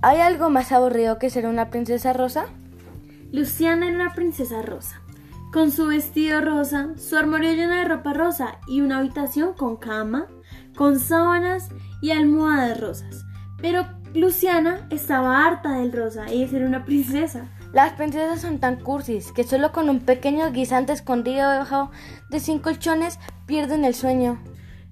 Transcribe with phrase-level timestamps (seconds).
[0.00, 2.46] ¿Hay algo más aburrido que ser una princesa rosa?
[3.32, 5.00] Luciana era una princesa rosa,
[5.52, 10.26] con su vestido rosa, su armario lleno de ropa rosa y una habitación con cama,
[10.76, 11.70] con sábanas
[12.00, 13.24] y almohadas rosas.
[13.60, 17.48] Pero Luciana estaba harta del rosa y de ser una princesa.
[17.72, 21.90] Las princesas son tan cursis que solo con un pequeño guisante escondido debajo
[22.30, 24.38] de cinco colchones pierden el sueño.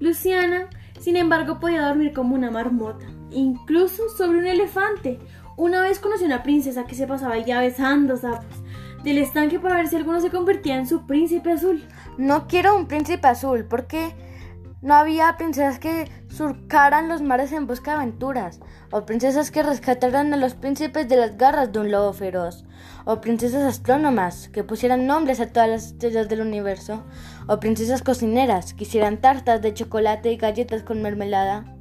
[0.00, 0.66] Luciana,
[0.98, 5.18] sin embargo, podía dormir como una marmota, incluso sobre un elefante.
[5.56, 8.62] Una vez conocí una princesa que se pasaba ya besando sapos
[9.04, 11.84] del estanque para ver si alguno se convertía en su príncipe azul.
[12.18, 14.14] No quiero un príncipe azul porque
[14.82, 18.60] no había princesas que surcaran los mares en busca de aventuras,
[18.90, 22.64] o princesas que rescataran a los príncipes de las garras de un lobo feroz,
[23.04, 27.04] o princesas astrónomas que pusieran nombres a todas las estrellas del universo,
[27.48, 31.75] o princesas cocineras que hicieran tartas de chocolate y galletas con mermelada.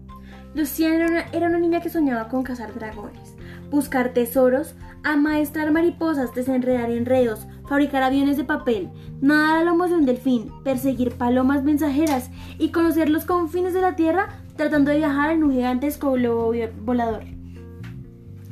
[0.56, 3.36] Luciana era una, niña que soñaba con cazar dragones,
[3.70, 10.06] buscar tesoros, amaestrar mariposas, desenredar enredos, fabricar aviones de papel, nadar a lomos de un
[10.06, 15.44] delfín, perseguir palomas mensajeras y conocer los confines de la Tierra tratando de viajar en
[15.44, 16.54] un gigantesco globo
[16.86, 17.24] volador.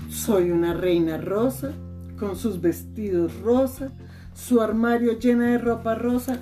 [0.09, 1.71] Soy una reina rosa,
[2.19, 3.91] con sus vestidos rosa,
[4.33, 6.39] su armario lleno de ropa rosa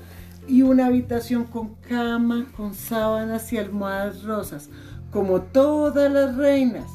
[0.48, 4.70] y una habitación con cama, con sábanas y almohadas rosas,
[5.12, 6.90] como todas las reinas.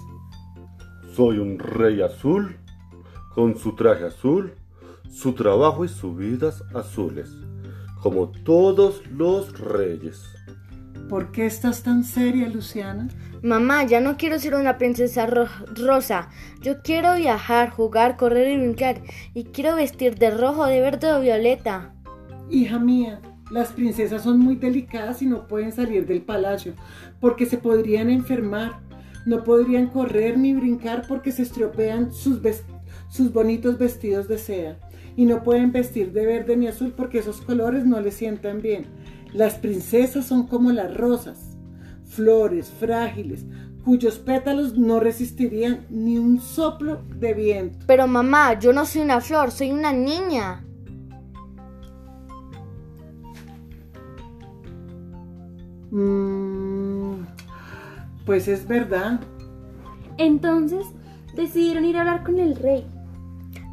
[1.14, 2.56] Soy un rey azul,
[3.34, 4.55] con su traje azul,
[5.11, 7.31] su trabajo y sus vidas azules,
[8.03, 10.22] como todos los reyes.
[11.09, 13.09] ¿Por qué estás tan seria, Luciana?
[13.42, 16.31] Mamá, ya no quiero ser una princesa rosa.
[16.62, 19.03] Yo quiero viajar, jugar, correr y brincar.
[19.33, 21.94] Y quiero vestir de rojo, de verde o violeta.
[22.50, 26.75] Hija mía, las princesas son muy delicadas y no pueden salir del palacio
[27.20, 28.80] porque se podrían enfermar.
[29.25, 32.41] No podrían correr ni brincar porque se estropean sus,
[33.33, 34.78] bonitos vestidos de seda.
[35.16, 38.87] Y no pueden vestir de verde ni azul porque esos colores no les sientan bien.
[39.32, 41.56] Las princesas son como las rosas,
[42.04, 43.44] flores frágiles,
[43.84, 47.78] cuyos pétalos no resistirían ni un soplo de viento.
[47.87, 50.65] Pero mamá, yo no soy una flor, soy una niña.
[55.91, 57.24] Mm,
[58.24, 59.20] pues es verdad.
[60.19, 60.86] Entonces
[61.34, 62.86] decidieron ir a hablar con el rey.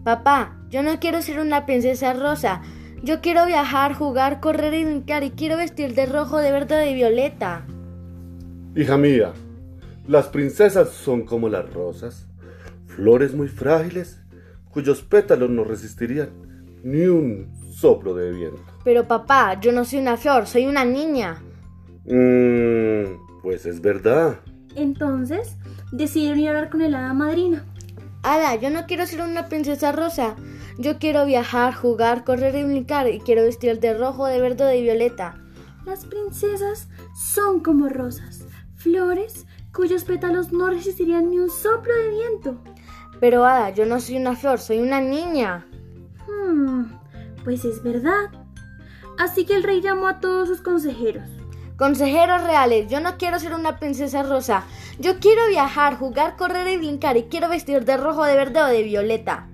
[0.03, 2.61] Papá, yo no quiero ser una princesa rosa.
[3.03, 6.89] Yo quiero viajar, jugar, correr y brincar y quiero vestir de rojo, de verde y
[6.89, 7.65] de violeta.
[8.75, 9.33] Hija mía,
[10.07, 12.27] las princesas son como las rosas,
[12.87, 14.19] flores muy frágiles,
[14.69, 16.29] cuyos pétalos no resistirían
[16.83, 18.61] ni un soplo de viento.
[18.83, 21.41] Pero papá, yo no soy una flor, soy una niña.
[22.05, 24.39] Mmm, pues es verdad.
[24.75, 25.55] Entonces,
[25.91, 27.65] decidieron ir a hablar con el hada madrina.
[28.23, 30.35] Hada, yo no quiero ser una princesa rosa.
[30.77, 34.77] Yo quiero viajar, jugar, correr y brincar y quiero vestir de rojo, de verde y
[34.77, 35.35] de violeta.
[35.85, 42.57] Las princesas son como rosas, flores cuyos pétalos no resistirían ni un soplo de viento.
[43.19, 45.65] Pero Hada, yo no soy una flor, soy una niña.
[46.27, 46.83] Hmm,
[47.43, 48.29] pues es verdad.
[49.17, 51.27] Así que el rey llamó a todos sus consejeros.
[51.83, 54.63] Consejeros reales, yo no quiero ser una princesa rosa.
[54.99, 58.67] Yo quiero viajar, jugar, correr y brincar y quiero vestir de rojo, de verde o
[58.67, 59.49] de violeta.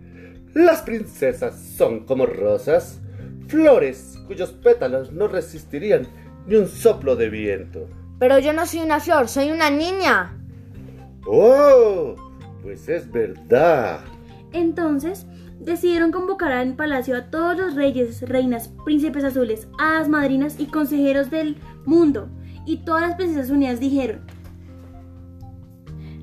[0.53, 2.99] Las princesas son como rosas,
[3.47, 6.05] flores cuyos pétalos no resistirían
[6.45, 7.87] ni un soplo de viento.
[8.19, 10.37] Pero yo no soy una flor, soy una niña.
[11.25, 12.13] ¡Oh!
[12.61, 14.01] Pues es verdad.
[14.53, 15.25] Entonces,
[15.59, 21.29] decidieron convocar al palacio a todos los reyes, reinas, príncipes azules, hadas madrinas y consejeros
[21.29, 22.29] del mundo.
[22.65, 24.21] Y todas las princesas unidas dijeron,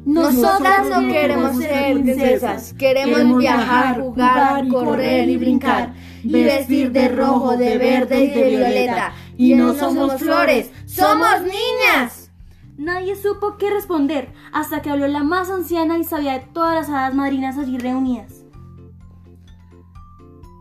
[0.07, 7.57] nosotras no queremos ser princesas, queremos viajar, jugar, correr y brincar, y vestir de rojo,
[7.57, 9.13] de verde y de violeta.
[9.37, 12.31] Y no somos flores, somos niñas.
[12.79, 16.89] Nadie supo qué responder hasta que habló la más anciana y sabia de todas las
[16.89, 18.46] hadas madrinas allí reunidas.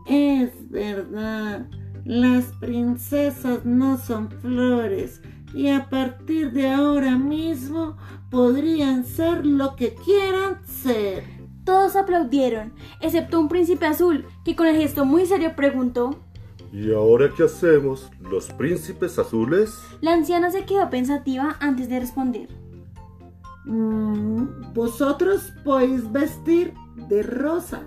[0.05, 1.67] Es verdad,
[2.03, 5.21] las princesas no son flores
[5.53, 7.97] y a partir de ahora mismo
[8.29, 11.23] podrían ser lo que quieran ser.
[11.63, 16.19] Todos aplaudieron, excepto un príncipe azul, que con el gesto muy serio preguntó
[16.71, 18.11] ¿Y ahora qué hacemos?
[18.19, 19.79] ¿Los príncipes azules?
[20.01, 22.49] La anciana se quedó pensativa antes de responder.
[23.63, 26.73] Mm, vosotros podéis vestir
[27.07, 27.81] de rosa.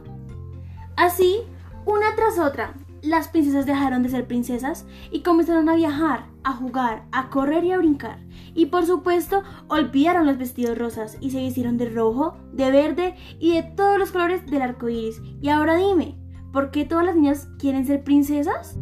[0.96, 1.40] Así,
[1.84, 7.04] una tras otra, las princesas dejaron de ser princesas y comenzaron a viajar, a jugar,
[7.12, 8.18] a correr y a brincar.
[8.54, 13.54] Y por supuesto, olvidaron los vestidos rosas y se vistieron de rojo, de verde y
[13.54, 15.20] de todos los colores del arco iris.
[15.40, 16.18] Y ahora dime,
[16.52, 18.76] ¿por qué todas las niñas quieren ser princesas?